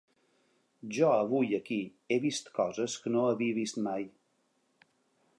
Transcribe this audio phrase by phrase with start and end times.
[0.97, 1.77] Jo avui aquí
[2.09, 4.07] he vist coses que no havia vist mai.